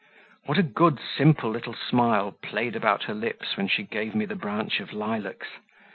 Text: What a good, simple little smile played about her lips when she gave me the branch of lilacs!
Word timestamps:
What 0.47 0.57
a 0.57 0.63
good, 0.63 0.99
simple 0.99 1.51
little 1.51 1.75
smile 1.75 2.31
played 2.31 2.75
about 2.75 3.03
her 3.03 3.13
lips 3.13 3.55
when 3.55 3.67
she 3.67 3.83
gave 3.83 4.15
me 4.15 4.25
the 4.25 4.35
branch 4.35 4.79
of 4.79 4.93
lilacs! 4.93 5.49